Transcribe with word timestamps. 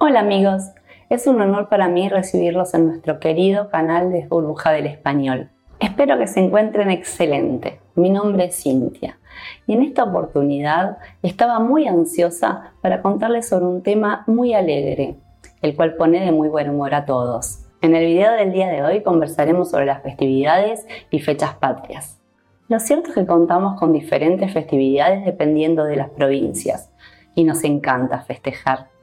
Hola 0.00 0.20
amigos, 0.20 0.62
es 1.10 1.26
un 1.26 1.40
honor 1.40 1.68
para 1.68 1.88
mí 1.88 2.08
recibirlos 2.08 2.72
en 2.72 2.86
nuestro 2.86 3.18
querido 3.18 3.68
canal 3.68 4.12
de 4.12 4.28
Burbuja 4.28 4.70
del 4.70 4.86
Español. 4.86 5.50
Espero 5.80 6.16
que 6.16 6.28
se 6.28 6.38
encuentren 6.38 6.88
excelente. 6.88 7.80
Mi 7.96 8.08
nombre 8.08 8.44
es 8.44 8.62
Cintia 8.62 9.18
y 9.66 9.72
en 9.72 9.82
esta 9.82 10.04
oportunidad 10.04 10.98
estaba 11.24 11.58
muy 11.58 11.88
ansiosa 11.88 12.74
para 12.80 13.02
contarles 13.02 13.48
sobre 13.48 13.64
un 13.64 13.82
tema 13.82 14.22
muy 14.28 14.54
alegre, 14.54 15.16
el 15.62 15.74
cual 15.74 15.96
pone 15.96 16.24
de 16.24 16.30
muy 16.30 16.48
buen 16.48 16.70
humor 16.70 16.94
a 16.94 17.04
todos. 17.04 17.64
En 17.82 17.96
el 17.96 18.06
video 18.06 18.30
del 18.34 18.52
día 18.52 18.68
de 18.68 18.84
hoy 18.84 19.02
conversaremos 19.02 19.68
sobre 19.72 19.86
las 19.86 20.04
festividades 20.04 20.86
y 21.10 21.18
fechas 21.18 21.56
patrias. 21.56 22.20
Lo 22.68 22.78
cierto 22.78 23.08
es 23.08 23.16
que 23.16 23.26
contamos 23.26 23.80
con 23.80 23.92
diferentes 23.92 24.52
festividades 24.52 25.24
dependiendo 25.24 25.82
de 25.82 25.96
las 25.96 26.10
provincias 26.10 26.88
y 27.34 27.42
nos 27.42 27.64
encanta 27.64 28.20
festejar 28.20 28.96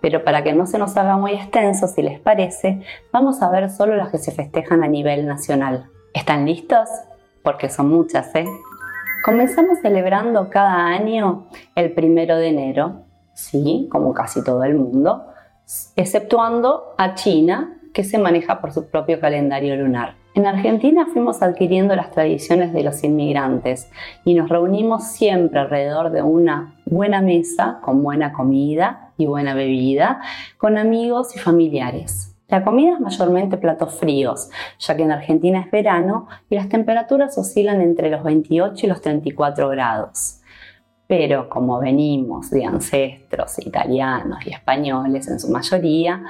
pero 0.00 0.24
para 0.24 0.42
que 0.44 0.52
no 0.52 0.66
se 0.66 0.78
nos 0.78 0.96
haga 0.96 1.16
muy 1.16 1.32
extenso, 1.32 1.88
si 1.88 2.02
les 2.02 2.20
parece, 2.20 2.82
vamos 3.12 3.42
a 3.42 3.50
ver 3.50 3.70
solo 3.70 3.96
las 3.96 4.10
que 4.10 4.18
se 4.18 4.32
festejan 4.32 4.82
a 4.82 4.88
nivel 4.88 5.26
nacional. 5.26 5.90
¿Están 6.14 6.46
listos? 6.46 6.88
Porque 7.42 7.68
son 7.68 7.88
muchas, 7.88 8.34
¿eh? 8.34 8.46
Comenzamos 9.24 9.78
celebrando 9.80 10.48
cada 10.48 10.86
año 10.86 11.48
el 11.74 11.92
primero 11.92 12.36
de 12.36 12.48
enero, 12.48 13.02
sí, 13.34 13.88
como 13.90 14.14
casi 14.14 14.44
todo 14.44 14.62
el 14.64 14.74
mundo, 14.74 15.26
exceptuando 15.96 16.94
a 16.96 17.14
China, 17.14 17.78
que 17.92 18.04
se 18.04 18.18
maneja 18.18 18.60
por 18.60 18.72
su 18.72 18.88
propio 18.88 19.18
calendario 19.18 19.74
lunar. 19.76 20.14
En 20.38 20.46
Argentina 20.46 21.04
fuimos 21.12 21.42
adquiriendo 21.42 21.96
las 21.96 22.12
tradiciones 22.12 22.72
de 22.72 22.84
los 22.84 23.02
inmigrantes 23.02 23.90
y 24.24 24.34
nos 24.34 24.48
reunimos 24.48 25.02
siempre 25.08 25.58
alrededor 25.58 26.12
de 26.12 26.22
una 26.22 26.76
buena 26.86 27.20
mesa 27.20 27.80
con 27.82 28.04
buena 28.04 28.32
comida 28.32 29.10
y 29.18 29.26
buena 29.26 29.54
bebida, 29.54 30.20
con 30.56 30.78
amigos 30.78 31.34
y 31.34 31.40
familiares. 31.40 32.36
La 32.46 32.62
comida 32.62 32.92
es 32.92 33.00
mayormente 33.00 33.56
platos 33.56 33.98
fríos, 33.98 34.48
ya 34.78 34.96
que 34.96 35.02
en 35.02 35.10
Argentina 35.10 35.58
es 35.58 35.72
verano 35.72 36.28
y 36.48 36.54
las 36.54 36.68
temperaturas 36.68 37.36
oscilan 37.36 37.80
entre 37.80 38.08
los 38.08 38.22
28 38.22 38.86
y 38.86 38.88
los 38.88 39.00
34 39.00 39.68
grados. 39.70 40.38
Pero 41.08 41.48
como 41.48 41.80
venimos 41.80 42.50
de 42.50 42.64
ancestros 42.64 43.58
italianos 43.58 44.46
y 44.46 44.50
españoles 44.50 45.26
en 45.26 45.40
su 45.40 45.50
mayoría, 45.50 46.22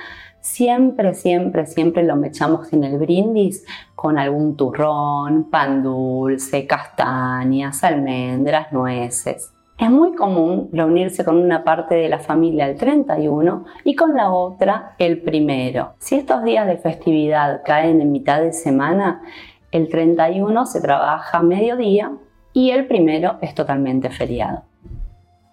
siempre, 0.48 1.14
siempre, 1.14 1.66
siempre 1.66 2.02
lo 2.02 2.16
mechamos 2.16 2.72
en 2.72 2.84
el 2.84 2.98
brindis 2.98 3.64
con 3.94 4.18
algún 4.18 4.56
turrón, 4.56 5.44
pan 5.50 5.82
dulce, 5.82 6.66
castañas, 6.66 7.84
almendras, 7.84 8.72
nueces. 8.72 9.52
Es 9.78 9.90
muy 9.90 10.14
común 10.14 10.70
reunirse 10.72 11.24
con 11.24 11.36
una 11.36 11.62
parte 11.62 11.94
de 11.94 12.08
la 12.08 12.18
familia 12.18 12.66
el 12.66 12.76
31 12.76 13.64
y 13.84 13.94
con 13.94 14.14
la 14.14 14.32
otra 14.32 14.96
el 14.98 15.22
primero. 15.22 15.94
Si 15.98 16.16
estos 16.16 16.42
días 16.42 16.66
de 16.66 16.78
festividad 16.78 17.62
caen 17.64 18.00
en 18.00 18.10
mitad 18.10 18.40
de 18.40 18.52
semana, 18.52 19.22
el 19.70 19.88
31 19.88 20.66
se 20.66 20.80
trabaja 20.80 21.42
mediodía 21.42 22.12
y 22.52 22.70
el 22.70 22.86
primero 22.88 23.36
es 23.40 23.54
totalmente 23.54 24.10
feriado. 24.10 24.67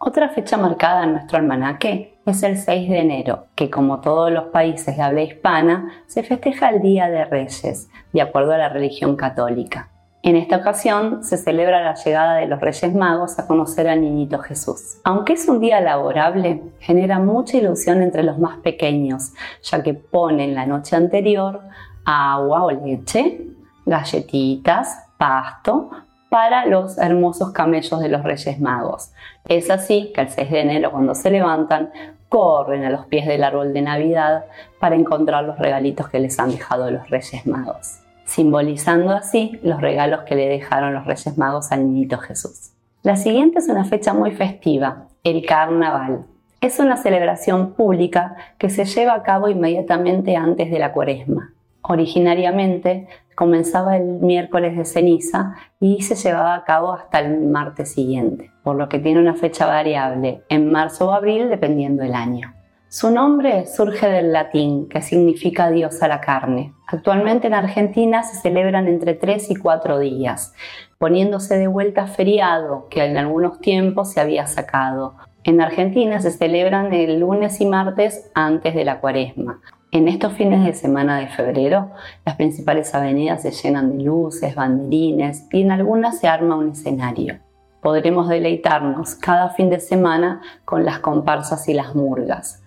Otra 0.07 0.29
fecha 0.29 0.55
marcada 0.55 1.03
en 1.03 1.13
nuestro 1.13 1.39
almanaque 1.39 2.19
es 2.27 2.43
el 2.43 2.59
6 2.59 2.89
de 2.91 2.99
enero, 2.99 3.47
que 3.55 3.71
como 3.71 4.01
todos 4.01 4.31
los 4.31 4.43
países 4.45 4.95
de 4.95 5.01
habla 5.01 5.23
hispana, 5.23 5.89
se 6.05 6.21
festeja 6.21 6.69
el 6.69 6.83
Día 6.83 7.09
de 7.09 7.25
Reyes, 7.25 7.89
de 8.13 8.21
acuerdo 8.21 8.53
a 8.53 8.59
la 8.59 8.69
religión 8.69 9.15
católica. 9.15 9.89
En 10.21 10.35
esta 10.35 10.57
ocasión 10.57 11.23
se 11.23 11.37
celebra 11.37 11.83
la 11.83 11.95
llegada 11.95 12.35
de 12.35 12.45
los 12.45 12.61
Reyes 12.61 12.93
Magos 12.93 13.39
a 13.39 13.47
conocer 13.47 13.87
al 13.87 14.01
Niñito 14.01 14.37
Jesús. 14.37 14.99
Aunque 15.03 15.33
es 15.33 15.49
un 15.49 15.59
día 15.59 15.81
laborable, 15.81 16.61
genera 16.81 17.17
mucha 17.17 17.57
ilusión 17.57 18.03
entre 18.03 18.21
los 18.21 18.37
más 18.37 18.57
pequeños, 18.57 19.33
ya 19.63 19.81
que 19.81 19.95
ponen 19.95 20.53
la 20.53 20.67
noche 20.67 20.95
anterior 20.95 21.61
agua 22.05 22.65
o 22.65 22.69
leche, 22.69 23.41
galletitas, 23.87 24.99
pasto, 25.17 25.89
para 26.29 26.65
los 26.65 26.97
hermosos 26.97 27.51
camellos 27.51 27.99
de 27.99 28.09
los 28.09 28.23
Reyes 28.23 28.59
Magos. 28.59 29.11
Es 29.47 29.69
así 29.69 30.11
que 30.13 30.21
el 30.21 30.29
6 30.29 30.51
de 30.51 30.59
enero, 30.61 30.91
cuando 30.91 31.15
se 31.15 31.29
levantan, 31.31 31.91
corren 32.29 32.83
a 32.83 32.89
los 32.89 33.05
pies 33.05 33.25
del 33.27 33.43
árbol 33.43 33.73
de 33.73 33.81
Navidad 33.81 34.45
para 34.79 34.95
encontrar 34.95 35.43
los 35.43 35.57
regalitos 35.57 36.09
que 36.09 36.19
les 36.19 36.37
han 36.39 36.51
dejado 36.51 36.91
los 36.91 37.09
Reyes 37.09 37.45
Magos, 37.45 37.99
simbolizando 38.25 39.11
así 39.11 39.59
los 39.63 39.79
regalos 39.79 40.21
que 40.23 40.35
le 40.35 40.47
dejaron 40.47 40.93
los 40.93 41.05
Reyes 41.05 41.37
Magos 41.37 41.71
al 41.71 41.85
niñito 41.85 42.17
Jesús. 42.17 42.71
La 43.03 43.15
siguiente 43.15 43.59
es 43.59 43.69
una 43.69 43.85
fecha 43.85 44.13
muy 44.13 44.31
festiva, 44.31 45.05
el 45.23 45.45
Carnaval. 45.45 46.25
Es 46.59 46.79
una 46.79 46.97
celebración 46.97 47.73
pública 47.73 48.35
que 48.57 48.69
se 48.69 48.85
lleva 48.85 49.13
a 49.13 49.23
cabo 49.23 49.47
inmediatamente 49.47 50.35
antes 50.35 50.71
de 50.71 50.79
la 50.79 50.91
cuaresma. 50.91 51.54
Originariamente 51.87 53.07
comenzaba 53.35 53.97
el 53.97 54.05
miércoles 54.05 54.75
de 54.75 54.85
ceniza 54.85 55.55
y 55.79 56.01
se 56.01 56.15
llevaba 56.15 56.55
a 56.55 56.63
cabo 56.63 56.93
hasta 56.93 57.19
el 57.19 57.41
martes 57.41 57.93
siguiente, 57.93 58.51
por 58.63 58.75
lo 58.75 58.89
que 58.89 58.99
tiene 58.99 59.19
una 59.19 59.35
fecha 59.35 59.67
variable 59.67 60.41
en 60.49 60.71
marzo 60.71 61.09
o 61.09 61.11
abril 61.11 61.49
dependiendo 61.49 62.03
del 62.03 62.15
año. 62.15 62.53
Su 62.87 63.11
nombre 63.11 63.65
surge 63.65 64.07
del 64.07 64.31
latín, 64.31 64.87
que 64.87 65.01
significa 65.01 65.69
Dios 65.69 66.01
a 66.01 66.07
la 66.07 66.21
carne. 66.21 66.73
Actualmente 66.87 67.47
en 67.47 67.53
Argentina 67.53 68.23
se 68.23 68.39
celebran 68.39 68.87
entre 68.87 69.15
3 69.15 69.51
y 69.51 69.55
4 69.55 69.99
días, 69.99 70.53
poniéndose 70.97 71.57
de 71.57 71.67
vuelta 71.67 72.07
feriado 72.07 72.87
que 72.89 73.03
en 73.03 73.17
algunos 73.17 73.59
tiempos 73.59 74.11
se 74.13 74.21
había 74.21 74.47
sacado. 74.47 75.15
En 75.43 75.61
Argentina 75.61 76.21
se 76.21 76.31
celebran 76.31 76.93
el 76.93 77.19
lunes 77.19 77.59
y 77.59 77.65
martes 77.65 78.31
antes 78.33 78.73
de 78.73 78.85
la 78.85 79.01
cuaresma, 79.01 79.61
en 79.91 80.07
estos 80.07 80.33
fines 80.33 80.65
de 80.65 80.73
semana 80.73 81.19
de 81.19 81.27
febrero, 81.27 81.91
las 82.25 82.35
principales 82.35 82.93
avenidas 82.93 83.41
se 83.43 83.51
llenan 83.51 83.97
de 83.97 84.03
luces, 84.03 84.55
banderines 84.55 85.47
y 85.51 85.61
en 85.61 85.71
algunas 85.71 86.19
se 86.19 86.27
arma 86.27 86.57
un 86.57 86.71
escenario. 86.71 87.39
Podremos 87.81 88.27
deleitarnos 88.27 89.15
cada 89.15 89.49
fin 89.49 89.69
de 89.69 89.79
semana 89.79 90.41
con 90.65 90.85
las 90.85 90.99
comparsas 90.99 91.69
y 91.69 91.73
las 91.73 91.95
murgas. 91.95 92.63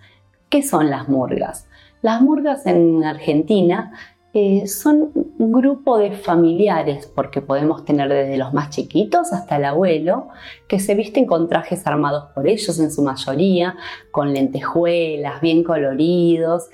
¿Qué 0.49 0.63
son 0.63 0.89
las 0.89 1.09
murgas? 1.09 1.67
Las 2.01 2.21
murgas 2.21 2.65
en 2.65 3.03
Argentina 3.03 3.91
eh, 4.33 4.67
son 4.67 5.11
un 5.39 5.51
grupo 5.51 5.97
de 5.97 6.11
familiares, 6.11 7.07
porque 7.07 7.41
podemos 7.41 7.83
tener 7.83 8.09
desde 8.09 8.37
los 8.37 8.53
más 8.53 8.69
chiquitos 8.69 9.33
hasta 9.33 9.57
el 9.57 9.65
abuelo, 9.65 10.27
que 10.67 10.79
se 10.79 10.93
visten 10.93 11.25
con 11.25 11.49
trajes 11.49 11.85
armados 11.87 12.25
por 12.35 12.47
ellos 12.47 12.79
en 12.79 12.91
su 12.91 13.01
mayoría, 13.01 13.75
con 14.11 14.33
lentejuelas, 14.33 15.41
bien 15.41 15.63
coloridos, 15.63 16.69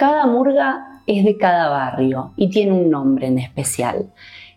cada 0.00 0.24
murga 0.24 1.02
es 1.06 1.26
de 1.26 1.36
cada 1.36 1.68
barrio 1.68 2.32
y 2.34 2.48
tiene 2.48 2.72
un 2.72 2.88
nombre 2.88 3.26
en 3.26 3.38
especial. 3.38 4.06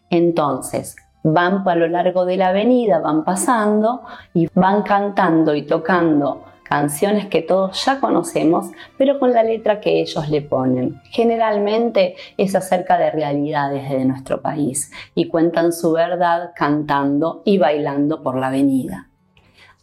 Entonces, 0.09 0.95
van 1.21 1.67
a 1.67 1.75
lo 1.75 1.89
largo 1.89 2.23
de 2.23 2.37
la 2.37 2.47
avenida, 2.47 2.99
van 2.99 3.25
pasando 3.25 4.03
y 4.33 4.47
van 4.55 4.83
cantando 4.83 5.53
y 5.53 5.63
tocando 5.63 6.45
canciones 6.63 7.25
que 7.25 7.41
todos 7.41 7.83
ya 7.83 7.99
conocemos, 7.99 8.67
pero 8.97 9.19
con 9.19 9.33
la 9.33 9.43
letra 9.43 9.81
que 9.81 9.99
ellos 9.99 10.29
le 10.29 10.43
ponen. 10.43 11.01
Generalmente 11.11 12.15
es 12.37 12.55
acerca 12.55 12.97
de 12.97 13.11
realidades 13.11 13.89
de 13.89 14.05
nuestro 14.05 14.41
país 14.41 14.93
y 15.13 15.27
cuentan 15.27 15.73
su 15.73 15.91
verdad 15.91 16.51
cantando 16.55 17.41
y 17.43 17.57
bailando 17.57 18.23
por 18.23 18.37
la 18.37 18.47
avenida. 18.47 19.09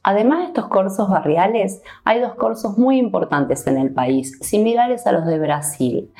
Además 0.02 0.38
de 0.38 0.44
estos 0.46 0.68
corsos 0.68 1.10
barriales, 1.10 1.82
hay 2.04 2.20
dos 2.20 2.34
corsos 2.34 2.78
muy 2.78 2.96
importantes 2.96 3.66
en 3.66 3.76
el 3.76 3.92
país, 3.92 4.38
similares 4.40 5.06
a 5.06 5.12
los 5.12 5.26
de 5.26 5.38
Brasil. 5.38 6.12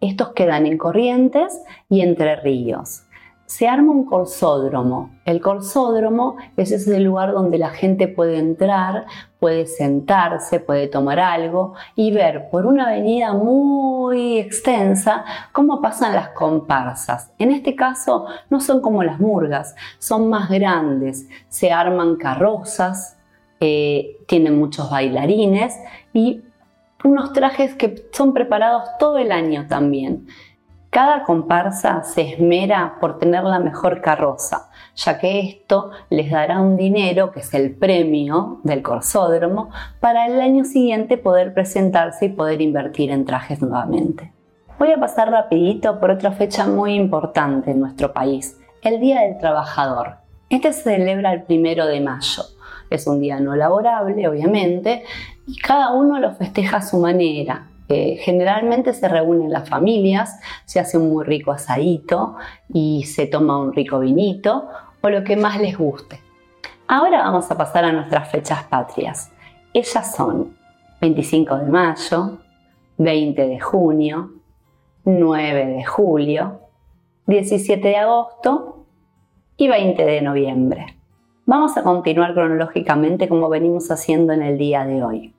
Estos 0.00 0.28
quedan 0.34 0.66
en 0.66 0.78
Corrientes 0.78 1.60
y 1.88 2.02
Entre 2.02 2.36
Ríos. 2.36 3.02
Se 3.46 3.66
arma 3.68 3.90
un 3.90 4.06
corsódromo. 4.06 5.10
El 5.24 5.40
corsódromo 5.40 6.36
es 6.56 6.70
ese 6.70 6.98
lugar 7.00 7.32
donde 7.32 7.58
la 7.58 7.70
gente 7.70 8.08
puede 8.08 8.38
entrar, 8.38 9.06
puede 9.38 9.66
sentarse, 9.66 10.60
puede 10.60 10.86
tomar 10.86 11.18
algo 11.18 11.74
y 11.94 12.12
ver 12.12 12.48
por 12.50 12.66
una 12.66 12.86
avenida 12.86 13.34
muy 13.34 14.38
extensa 14.38 15.24
cómo 15.52 15.82
pasan 15.82 16.14
las 16.14 16.28
comparsas. 16.30 17.32
En 17.38 17.50
este 17.50 17.74
caso 17.74 18.26
no 18.48 18.60
son 18.60 18.80
como 18.80 19.02
las 19.02 19.20
murgas, 19.20 19.74
son 19.98 20.30
más 20.30 20.48
grandes. 20.48 21.28
Se 21.48 21.70
arman 21.70 22.16
carrozas, 22.16 23.18
eh, 23.64 24.18
tienen 24.26 24.58
muchos 24.58 24.90
bailarines 24.90 25.74
y 26.12 26.42
unos 27.02 27.32
trajes 27.32 27.74
que 27.74 28.08
son 28.12 28.32
preparados 28.32 28.84
todo 28.98 29.18
el 29.18 29.32
año 29.32 29.66
también. 29.68 30.26
Cada 30.90 31.24
comparsa 31.24 32.04
se 32.04 32.20
esmera 32.34 32.98
por 33.00 33.18
tener 33.18 33.42
la 33.42 33.58
mejor 33.58 34.00
carroza, 34.00 34.70
ya 34.94 35.18
que 35.18 35.40
esto 35.40 35.90
les 36.08 36.30
dará 36.30 36.60
un 36.60 36.76
dinero, 36.76 37.32
que 37.32 37.40
es 37.40 37.52
el 37.52 37.74
premio 37.74 38.60
del 38.62 38.80
corsódromo, 38.82 39.70
para 39.98 40.26
el 40.26 40.40
año 40.40 40.64
siguiente 40.64 41.16
poder 41.18 41.52
presentarse 41.52 42.26
y 42.26 42.28
poder 42.28 42.62
invertir 42.62 43.10
en 43.10 43.24
trajes 43.24 43.60
nuevamente. 43.60 44.32
Voy 44.78 44.92
a 44.92 45.00
pasar 45.00 45.30
rapidito 45.30 45.98
por 45.98 46.12
otra 46.12 46.30
fecha 46.30 46.66
muy 46.66 46.94
importante 46.94 47.72
en 47.72 47.80
nuestro 47.80 48.12
país, 48.12 48.56
el 48.82 49.00
Día 49.00 49.22
del 49.22 49.38
Trabajador. 49.38 50.18
Este 50.48 50.72
se 50.72 50.82
celebra 50.82 51.32
el 51.32 51.42
primero 51.42 51.86
de 51.86 52.00
mayo. 52.00 52.42
Es 52.94 53.06
un 53.06 53.20
día 53.20 53.40
no 53.40 53.56
laborable, 53.56 54.28
obviamente, 54.28 55.04
y 55.46 55.56
cada 55.58 55.92
uno 55.92 56.18
lo 56.18 56.32
festeja 56.32 56.78
a 56.78 56.82
su 56.82 56.98
manera. 56.98 57.68
Eh, 57.88 58.16
generalmente 58.20 58.94
se 58.94 59.08
reúnen 59.08 59.52
las 59.52 59.68
familias, 59.68 60.40
se 60.64 60.80
hace 60.80 60.96
un 60.96 61.10
muy 61.10 61.24
rico 61.24 61.52
asadito 61.52 62.36
y 62.72 63.04
se 63.04 63.26
toma 63.26 63.58
un 63.58 63.74
rico 63.74 64.00
vinito 64.00 64.68
o 65.02 65.08
lo 65.10 65.22
que 65.22 65.36
más 65.36 65.60
les 65.60 65.76
guste. 65.76 66.20
Ahora 66.88 67.22
vamos 67.22 67.50
a 67.50 67.56
pasar 67.56 67.84
a 67.84 67.92
nuestras 67.92 68.30
fechas 68.30 68.64
patrias. 68.64 69.30
Ellas 69.74 70.14
son 70.14 70.56
25 71.00 71.56
de 71.56 71.66
mayo, 71.66 72.38
20 72.98 73.46
de 73.46 73.60
junio, 73.60 74.30
9 75.04 75.66
de 75.66 75.84
julio, 75.84 76.60
17 77.26 77.88
de 77.88 77.96
agosto 77.96 78.86
y 79.56 79.68
20 79.68 80.04
de 80.04 80.22
noviembre. 80.22 81.03
Vamos 81.46 81.76
a 81.76 81.82
continuar 81.82 82.32
cronológicamente 82.32 83.28
como 83.28 83.50
venimos 83.50 83.90
haciendo 83.90 84.32
en 84.32 84.42
el 84.42 84.56
día 84.56 84.86
de 84.86 85.04
hoy. 85.04 85.34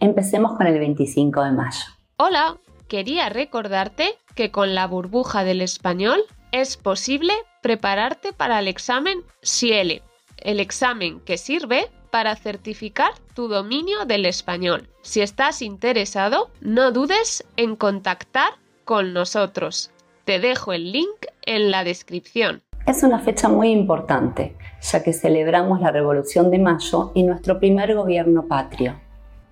Empecemos 0.00 0.56
con 0.56 0.66
el 0.66 0.78
25 0.78 1.44
de 1.44 1.50
mayo. 1.52 1.84
Hola, 2.16 2.56
quería 2.88 3.28
recordarte 3.28 4.14
que 4.34 4.50
con 4.50 4.74
la 4.74 4.86
burbuja 4.86 5.44
del 5.44 5.60
español 5.60 6.22
es 6.52 6.78
posible 6.78 7.34
prepararte 7.60 8.32
para 8.32 8.60
el 8.60 8.66
examen 8.66 9.24
SIELE, 9.42 10.02
el 10.38 10.58
examen 10.58 11.20
que 11.20 11.36
sirve 11.36 11.90
para 12.10 12.34
certificar 12.34 13.12
tu 13.34 13.48
dominio 13.48 14.06
del 14.06 14.24
español. 14.24 14.88
Si 15.02 15.20
estás 15.20 15.60
interesado, 15.60 16.50
no 16.62 16.92
dudes 16.92 17.44
en 17.58 17.76
contactar 17.76 18.54
con 18.84 19.12
nosotros. 19.12 19.90
Te 20.24 20.38
dejo 20.38 20.72
el 20.72 20.92
link 20.92 21.26
en 21.42 21.70
la 21.70 21.84
descripción. 21.84 22.62
Es 22.84 23.04
una 23.04 23.20
fecha 23.20 23.48
muy 23.48 23.70
importante, 23.70 24.56
ya 24.80 25.04
que 25.04 25.12
celebramos 25.12 25.80
la 25.80 25.92
Revolución 25.92 26.50
de 26.50 26.58
Mayo 26.58 27.12
y 27.14 27.22
nuestro 27.22 27.60
primer 27.60 27.94
gobierno 27.94 28.46
patrio. 28.48 28.96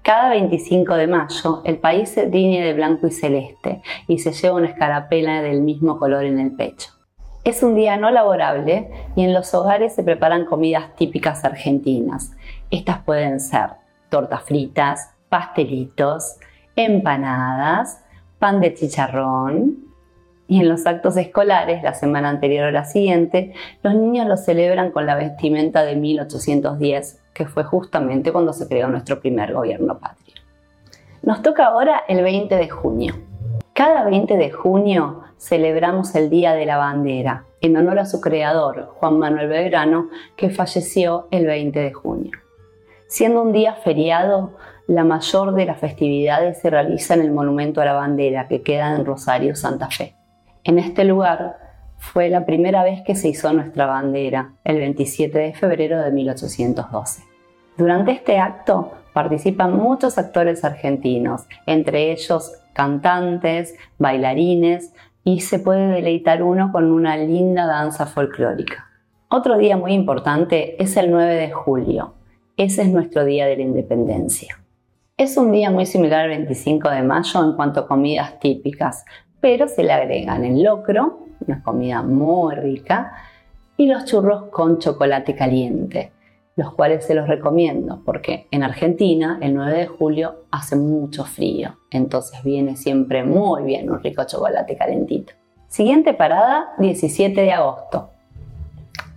Cada 0.02 0.30
25 0.30 0.94
de 0.96 1.06
mayo 1.06 1.62
el 1.64 1.78
país 1.78 2.08
se 2.08 2.26
tiñe 2.26 2.64
de 2.64 2.72
blanco 2.72 3.06
y 3.06 3.12
celeste 3.12 3.82
y 4.08 4.18
se 4.18 4.32
lleva 4.32 4.56
una 4.56 4.66
escarapela 4.66 5.42
del 5.42 5.60
mismo 5.60 5.96
color 5.98 6.24
en 6.24 6.40
el 6.40 6.50
pecho. 6.56 6.90
Es 7.44 7.62
un 7.62 7.76
día 7.76 7.96
no 7.96 8.10
laborable 8.10 8.90
y 9.14 9.22
en 9.22 9.32
los 9.32 9.54
hogares 9.54 9.94
se 9.94 10.02
preparan 10.02 10.44
comidas 10.44 10.96
típicas 10.96 11.44
argentinas. 11.44 12.32
Estas 12.72 12.98
pueden 13.04 13.38
ser 13.38 13.70
tortas 14.08 14.42
fritas, 14.42 15.14
pastelitos, 15.28 16.36
empanadas, 16.74 18.02
pan 18.40 18.60
de 18.60 18.74
chicharrón. 18.74 19.89
Y 20.50 20.58
en 20.58 20.68
los 20.68 20.84
actos 20.84 21.16
escolares, 21.16 21.84
la 21.84 21.94
semana 21.94 22.28
anterior 22.28 22.66
o 22.66 22.70
la 22.72 22.84
siguiente, 22.84 23.54
los 23.84 23.94
niños 23.94 24.26
lo 24.26 24.36
celebran 24.36 24.90
con 24.90 25.06
la 25.06 25.14
vestimenta 25.14 25.84
de 25.84 25.94
1810 25.94 27.20
que 27.32 27.46
fue 27.46 27.62
justamente 27.62 28.32
cuando 28.32 28.52
se 28.52 28.66
creó 28.66 28.88
nuestro 28.88 29.20
primer 29.20 29.52
gobierno 29.52 30.00
patrio. 30.00 30.34
Nos 31.22 31.40
toca 31.42 31.66
ahora 31.66 32.02
el 32.08 32.24
20 32.24 32.52
de 32.56 32.68
junio. 32.68 33.14
Cada 33.74 34.04
20 34.04 34.36
de 34.36 34.50
junio 34.50 35.22
celebramos 35.38 36.16
el 36.16 36.28
Día 36.30 36.52
de 36.54 36.66
la 36.66 36.78
Bandera, 36.78 37.44
en 37.60 37.76
honor 37.76 38.00
a 38.00 38.06
su 38.06 38.20
creador, 38.20 38.88
Juan 38.98 39.20
Manuel 39.20 39.46
Belgrano, 39.46 40.08
que 40.36 40.50
falleció 40.50 41.28
el 41.30 41.46
20 41.46 41.78
de 41.78 41.92
junio. 41.92 42.32
Siendo 43.06 43.40
un 43.40 43.52
día 43.52 43.74
feriado, 43.74 44.56
la 44.88 45.04
mayor 45.04 45.54
de 45.54 45.66
las 45.66 45.78
festividades 45.78 46.58
se 46.60 46.70
realiza 46.70 47.14
en 47.14 47.20
el 47.20 47.30
Monumento 47.30 47.80
a 47.80 47.84
la 47.84 47.92
Bandera, 47.92 48.48
que 48.48 48.62
queda 48.62 48.96
en 48.96 49.06
Rosario, 49.06 49.54
Santa 49.54 49.88
Fe. 49.88 50.19
En 50.64 50.78
este 50.78 51.04
lugar 51.04 51.56
fue 51.96 52.28
la 52.28 52.44
primera 52.44 52.84
vez 52.84 53.02
que 53.02 53.14
se 53.14 53.28
hizo 53.28 53.50
nuestra 53.52 53.86
bandera, 53.86 54.52
el 54.64 54.76
27 54.76 55.38
de 55.38 55.54
febrero 55.54 56.02
de 56.02 56.10
1812. 56.10 57.22
Durante 57.78 58.12
este 58.12 58.38
acto 58.38 58.92
participan 59.14 59.76
muchos 59.76 60.18
actores 60.18 60.64
argentinos, 60.64 61.46
entre 61.66 62.12
ellos 62.12 62.52
cantantes, 62.74 63.74
bailarines 63.98 64.92
y 65.24 65.40
se 65.40 65.58
puede 65.58 65.88
deleitar 65.88 66.42
uno 66.42 66.72
con 66.72 66.90
una 66.92 67.16
linda 67.16 67.66
danza 67.66 68.04
folclórica. 68.06 68.86
Otro 69.28 69.56
día 69.56 69.78
muy 69.78 69.92
importante 69.92 70.82
es 70.82 70.96
el 70.96 71.10
9 71.10 71.34
de 71.36 71.50
julio. 71.52 72.14
Ese 72.56 72.82
es 72.82 72.88
nuestro 72.88 73.24
Día 73.24 73.46
de 73.46 73.56
la 73.56 73.62
Independencia. 73.62 74.58
Es 75.16 75.36
un 75.36 75.52
día 75.52 75.70
muy 75.70 75.86
similar 75.86 76.22
al 76.22 76.30
25 76.30 76.90
de 76.90 77.02
mayo 77.02 77.44
en 77.44 77.54
cuanto 77.54 77.80
a 77.80 77.86
comidas 77.86 78.40
típicas, 78.40 79.04
pero 79.40 79.68
se 79.68 79.82
le 79.82 79.92
agregan 79.92 80.44
el 80.44 80.62
locro, 80.62 81.26
una 81.46 81.62
comida 81.62 82.02
muy 82.02 82.54
rica, 82.54 83.12
y 83.76 83.86
los 83.86 84.04
churros 84.04 84.50
con 84.50 84.78
chocolate 84.78 85.34
caliente, 85.34 86.12
los 86.56 86.74
cuales 86.74 87.06
se 87.06 87.14
los 87.14 87.26
recomiendo 87.26 88.02
porque 88.04 88.46
en 88.50 88.62
Argentina 88.62 89.38
el 89.40 89.54
9 89.54 89.78
de 89.78 89.86
julio 89.86 90.44
hace 90.50 90.76
mucho 90.76 91.24
frío, 91.24 91.78
entonces 91.90 92.42
viene 92.44 92.76
siempre 92.76 93.24
muy 93.24 93.62
bien 93.62 93.90
un 93.90 94.02
rico 94.02 94.24
chocolate 94.24 94.76
calentito. 94.76 95.32
Siguiente 95.68 96.12
parada, 96.12 96.74
17 96.78 97.40
de 97.40 97.52
agosto. 97.52 98.10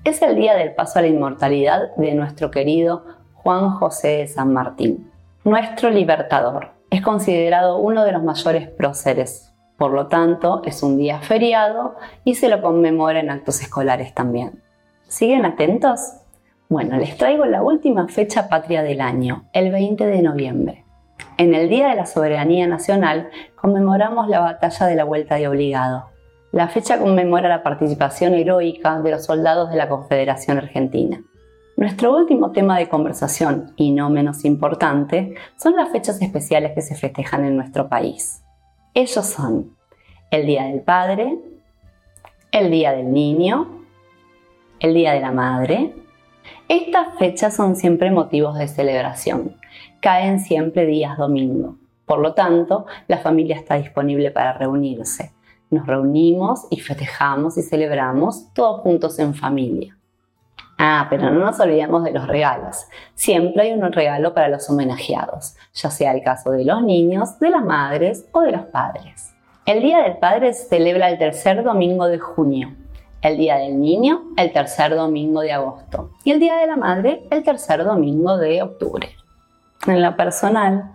Es 0.03 0.21
el 0.21 0.35
día 0.35 0.53
del 0.55 0.75
paso 0.75 0.99
a 0.99 1.01
la 1.01 1.07
inmortalidad 1.07 1.95
de 1.97 2.13
nuestro 2.13 2.51
querido 2.51 3.05
Juan 3.33 3.71
José 3.71 4.19
de 4.19 4.27
San 4.27 4.53
Martín, 4.53 5.11
nuestro 5.43 5.89
libertador. 5.89 6.71
Es 6.89 7.01
considerado 7.01 7.79
uno 7.79 8.05
de 8.05 8.11
los 8.11 8.23
mayores 8.23 8.69
próceres 8.69 9.52
por 9.83 9.91
lo 9.91 10.07
tanto, 10.07 10.61
es 10.63 10.81
un 10.81 10.97
día 10.97 11.19
feriado 11.19 11.95
y 12.23 12.35
se 12.35 12.47
lo 12.47 12.61
conmemora 12.61 13.19
en 13.19 13.29
actos 13.29 13.61
escolares 13.61 14.13
también. 14.13 14.63
¿Siguen 15.09 15.43
atentos? 15.43 15.99
Bueno, 16.69 16.95
les 16.95 17.17
traigo 17.17 17.43
la 17.43 17.61
última 17.61 18.07
fecha 18.07 18.47
patria 18.47 18.81
del 18.81 19.01
año, 19.01 19.43
el 19.51 19.73
20 19.73 20.05
de 20.05 20.21
noviembre. 20.21 20.85
En 21.37 21.53
el 21.53 21.67
Día 21.67 21.89
de 21.89 21.95
la 21.95 22.05
Soberanía 22.05 22.65
Nacional 22.65 23.29
conmemoramos 23.55 24.29
la 24.29 24.39
batalla 24.39 24.85
de 24.85 24.95
la 24.95 25.03
Vuelta 25.03 25.35
de 25.35 25.49
Obligado. 25.49 26.05
La 26.53 26.69
fecha 26.69 26.97
conmemora 26.97 27.49
la 27.49 27.61
participación 27.61 28.35
heroica 28.35 29.01
de 29.01 29.11
los 29.11 29.25
soldados 29.25 29.69
de 29.69 29.75
la 29.75 29.89
Confederación 29.89 30.59
Argentina. 30.59 31.21
Nuestro 31.75 32.15
último 32.15 32.53
tema 32.53 32.77
de 32.77 32.87
conversación, 32.87 33.73
y 33.75 33.91
no 33.91 34.09
menos 34.09 34.45
importante, 34.45 35.35
son 35.57 35.75
las 35.75 35.89
fechas 35.89 36.21
especiales 36.21 36.71
que 36.73 36.81
se 36.81 36.95
festejan 36.95 37.43
en 37.43 37.57
nuestro 37.57 37.89
país. 37.89 38.42
Ellos 38.95 39.25
son 39.25 39.75
el 40.29 40.45
Día 40.45 40.65
del 40.65 40.81
Padre, 40.81 41.39
el 42.51 42.69
Día 42.69 42.91
del 42.91 43.11
Niño, 43.11 43.85
el 44.79 44.93
Día 44.93 45.13
de 45.13 45.19
la 45.19 45.31
Madre. 45.31 45.95
Estas 46.67 47.17
fechas 47.17 47.55
son 47.55 47.75
siempre 47.75 48.11
motivos 48.11 48.55
de 48.55 48.67
celebración. 48.67 49.57
Caen 49.99 50.39
siempre 50.39 50.85
días 50.85 51.17
domingo. 51.17 51.77
Por 52.05 52.19
lo 52.19 52.35
tanto, 52.35 52.85
la 53.07 53.17
familia 53.17 53.55
está 53.55 53.75
disponible 53.75 54.29
para 54.29 54.53
reunirse. 54.53 55.33
Nos 55.71 55.87
reunimos 55.87 56.67
y 56.69 56.79
festejamos 56.79 57.57
y 57.57 57.63
celebramos 57.63 58.53
todos 58.53 58.81
juntos 58.81 59.17
en 59.17 59.33
familia. 59.33 59.97
Ah, 60.85 61.07
pero 61.09 61.29
no 61.29 61.39
nos 61.39 61.57
olvidemos 61.61 62.03
de 62.03 62.11
los 62.11 62.27
regalos. 62.27 62.87
Siempre 63.15 63.61
hay 63.61 63.71
un 63.71 63.89
regalo 63.89 64.33
para 64.33 64.49
los 64.49 64.69
homenajeados, 64.69 65.55
ya 65.73 65.89
sea 65.89 66.11
el 66.11 66.21
caso 66.21 66.51
de 66.51 66.65
los 66.65 66.83
niños, 66.83 67.39
de 67.39 67.51
las 67.51 67.63
madres 67.63 68.25
o 68.33 68.41
de 68.41 68.51
los 68.51 68.63
padres. 68.63 69.33
El 69.65 69.81
Día 69.81 69.99
del 69.99 70.17
Padre 70.17 70.51
se 70.51 70.67
celebra 70.67 71.09
el 71.09 71.17
tercer 71.17 71.63
domingo 71.63 72.07
de 72.07 72.19
junio, 72.19 72.73
el 73.21 73.37
Día 73.37 73.55
del 73.59 73.79
Niño 73.79 74.23
el 74.35 74.51
tercer 74.51 74.93
domingo 74.93 75.39
de 75.39 75.53
agosto 75.53 76.09
y 76.25 76.31
el 76.31 76.41
Día 76.41 76.57
de 76.57 76.67
la 76.67 76.75
Madre 76.75 77.23
el 77.31 77.43
tercer 77.43 77.85
domingo 77.85 78.35
de 78.35 78.61
octubre. 78.61 79.07
En 79.87 80.01
lo 80.01 80.17
personal, 80.17 80.91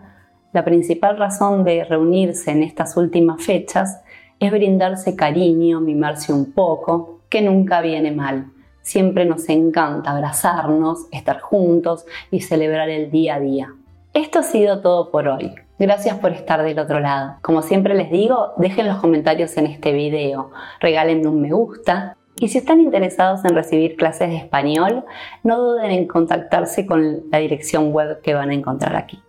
la 0.53 0.67
principal 0.67 1.17
razón 1.17 1.65
de 1.65 1.85
reunirse 1.85 2.51
en 2.51 2.63
estas 2.63 2.95
últimas 2.99 3.43
fechas 3.43 4.03
es 4.39 4.53
brindarse 4.53 5.17
cariño, 5.17 5.81
mimarse 5.81 6.31
un 6.31 6.53
poco, 6.53 7.21
que 7.31 7.41
nunca 7.41 7.81
viene 7.81 8.13
mal 8.13 8.53
Siempre 8.89 9.27
nos 9.27 9.51
encanta 9.51 10.13
abrazarnos, 10.13 11.09
estar 11.13 11.41
juntos 11.41 12.07
y 12.31 12.41
celebrar 12.41 12.89
el 12.89 13.11
día 13.11 13.35
a 13.35 13.39
día. 13.39 13.75
Esto 14.15 14.39
ha 14.39 14.43
sido 14.43 14.81
todo 14.81 15.11
por 15.11 15.29
hoy. 15.29 15.55
Gracias 15.79 16.17
por 16.17 16.33
estar 16.33 16.63
del 16.63 16.79
otro 16.79 16.99
lado. 16.99 17.35
Como 17.43 17.61
siempre 17.61 17.95
les 17.95 18.11
digo, 18.11 18.55
dejen 18.57 18.89
los 18.89 18.97
comentarios 18.97 19.55
en 19.59 19.67
este 19.67 19.93
video, 19.93 20.53
regálenme 20.81 21.29
un 21.29 21.43
me 21.43 21.53
gusta 21.53 22.17
y 22.41 22.49
si 22.49 22.57
están 22.57 22.81
interesados 22.81 23.45
en 23.45 23.55
recibir 23.55 23.95
clases 23.95 24.31
de 24.31 24.37
español, 24.39 25.05
no 25.43 25.59
duden 25.61 25.91
en 25.91 26.09
contactarse 26.09 26.87
con 26.87 27.25
la 27.31 27.41
dirección 27.41 27.93
web 27.93 28.23
que 28.23 28.33
van 28.33 28.49
a 28.49 28.55
encontrar 28.55 28.97
aquí. 28.97 29.23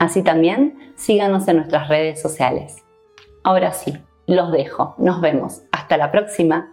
Así 0.00 0.24
también, 0.24 0.92
síganos 0.96 1.46
en 1.46 1.58
nuestras 1.58 1.88
redes 1.88 2.20
sociales. 2.20 2.82
Ahora 3.44 3.70
sí, 3.70 3.96
los 4.26 4.50
dejo. 4.50 4.96
Nos 4.98 5.20
vemos. 5.20 5.62
Hasta 5.70 5.96
la 5.96 6.10
próxima. 6.10 6.72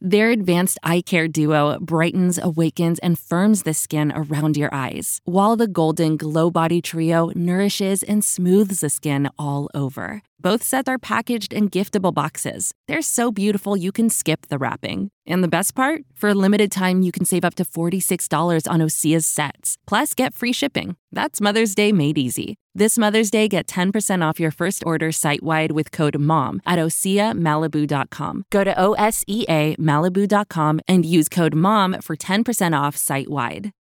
Their 0.00 0.30
advanced 0.30 0.78
eye 0.84 1.00
care 1.00 1.26
duo 1.26 1.78
brightens, 1.80 2.38
awakens, 2.38 3.00
and 3.00 3.18
firms 3.18 3.64
the 3.64 3.74
skin 3.74 4.12
around 4.14 4.56
your 4.56 4.72
eyes, 4.72 5.20
while 5.24 5.56
the 5.56 5.66
Golden 5.66 6.16
Glow 6.16 6.50
Body 6.50 6.80
Trio 6.80 7.32
nourishes 7.34 8.04
and 8.04 8.24
smooths 8.24 8.80
the 8.80 8.90
skin 8.90 9.28
all 9.38 9.68
over. 9.74 10.22
Both 10.40 10.62
sets 10.62 10.88
are 10.88 10.98
packaged 10.98 11.52
in 11.52 11.68
giftable 11.68 12.14
boxes. 12.14 12.72
They're 12.86 13.02
so 13.02 13.32
beautiful 13.32 13.76
you 13.76 13.90
can 13.90 14.08
skip 14.08 14.46
the 14.48 14.58
wrapping. 14.58 15.10
And 15.26 15.42
the 15.42 15.48
best 15.48 15.74
part? 15.74 16.02
For 16.14 16.30
a 16.30 16.34
limited 16.34 16.70
time, 16.70 17.02
you 17.02 17.10
can 17.10 17.24
save 17.24 17.44
up 17.44 17.56
to 17.56 17.64
$46 17.64 18.70
on 18.70 18.80
Osea's 18.80 19.26
sets. 19.26 19.76
Plus, 19.86 20.14
get 20.14 20.32
free 20.34 20.52
shipping. 20.52 20.96
That's 21.10 21.40
Mother's 21.40 21.74
Day 21.74 21.90
made 21.90 22.18
easy. 22.18 22.56
This 22.72 22.96
Mother's 22.96 23.30
Day, 23.30 23.48
get 23.48 23.66
10% 23.66 24.22
off 24.24 24.38
your 24.38 24.52
first 24.52 24.84
order 24.86 25.10
site 25.10 25.42
wide 25.42 25.72
with 25.72 25.90
code 25.90 26.18
MOM 26.18 26.60
at 26.64 26.78
OseaMalibu.com. 26.78 28.44
Go 28.50 28.62
to 28.62 28.80
O 28.80 28.92
S 28.92 29.24
E 29.26 29.44
A 29.48 29.74
Malibu.com 29.76 30.80
and 30.86 31.04
use 31.04 31.28
code 31.28 31.54
MOM 31.56 31.96
for 32.00 32.14
10% 32.14 32.78
off 32.78 32.96
site 32.96 33.28
wide. 33.28 33.72